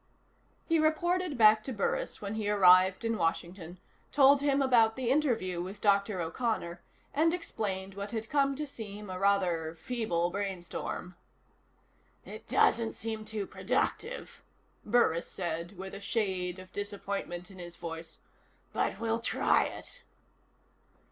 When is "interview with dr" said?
5.11-6.19